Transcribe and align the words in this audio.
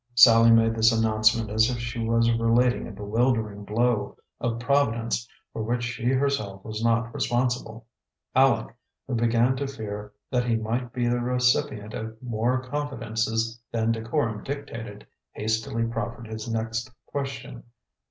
Sallie 0.15 0.49
made 0.49 0.73
this 0.73 0.91
announcement 0.91 1.51
as 1.51 1.69
if 1.69 1.77
she 1.77 1.99
was 2.03 2.27
relating 2.31 2.87
a 2.87 2.91
bewildering 2.91 3.63
blow 3.63 4.17
of 4.39 4.57
Providence 4.57 5.27
for 5.53 5.61
which 5.61 5.83
she 5.83 6.05
herself 6.07 6.65
was 6.65 6.83
not 6.83 7.13
responsible. 7.13 7.85
Aleck, 8.33 8.75
who 9.05 9.13
began 9.13 9.55
to 9.57 9.67
fear 9.67 10.11
that 10.31 10.45
he 10.45 10.55
might 10.55 10.91
be 10.91 11.07
the 11.07 11.19
recipient 11.19 11.93
of 11.93 12.19
more 12.19 12.63
confidences 12.63 13.61
than 13.71 13.91
decorum 13.91 14.43
dictated, 14.43 15.05
hastily 15.33 15.83
proffered 15.85 16.25
his 16.25 16.49
next 16.49 16.89
question. 17.05 17.63